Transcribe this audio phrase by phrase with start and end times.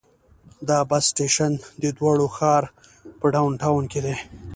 [0.67, 2.63] دا بس سټیشن د دې واړه ښار
[3.19, 4.15] په ډاون ټاون کې دی.